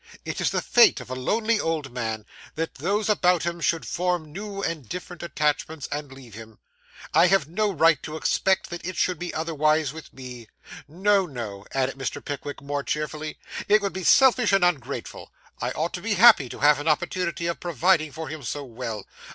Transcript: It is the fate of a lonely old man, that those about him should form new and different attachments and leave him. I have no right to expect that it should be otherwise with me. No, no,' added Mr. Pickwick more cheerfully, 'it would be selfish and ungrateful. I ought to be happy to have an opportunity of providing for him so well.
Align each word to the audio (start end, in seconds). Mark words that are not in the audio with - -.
It 0.25 0.41
is 0.41 0.49
the 0.49 0.63
fate 0.63 0.99
of 0.99 1.11
a 1.11 1.15
lonely 1.15 1.59
old 1.59 1.91
man, 1.91 2.25
that 2.55 2.73
those 2.73 3.07
about 3.07 3.43
him 3.43 3.61
should 3.61 3.85
form 3.87 4.33
new 4.33 4.63
and 4.63 4.89
different 4.89 5.21
attachments 5.21 5.87
and 5.91 6.11
leave 6.11 6.33
him. 6.33 6.57
I 7.13 7.27
have 7.27 7.47
no 7.47 7.69
right 7.71 8.01
to 8.01 8.17
expect 8.17 8.71
that 8.71 8.83
it 8.83 8.97
should 8.97 9.19
be 9.19 9.31
otherwise 9.31 9.93
with 9.93 10.11
me. 10.11 10.47
No, 10.87 11.27
no,' 11.27 11.67
added 11.71 11.99
Mr. 11.99 12.19
Pickwick 12.25 12.63
more 12.63 12.81
cheerfully, 12.81 13.37
'it 13.67 13.79
would 13.83 13.93
be 13.93 14.03
selfish 14.03 14.51
and 14.51 14.65
ungrateful. 14.65 15.31
I 15.61 15.69
ought 15.73 15.93
to 15.93 16.01
be 16.01 16.15
happy 16.15 16.49
to 16.49 16.57
have 16.61 16.79
an 16.79 16.87
opportunity 16.87 17.45
of 17.45 17.59
providing 17.59 18.11
for 18.11 18.27
him 18.27 18.41
so 18.41 18.63
well. 18.65 19.05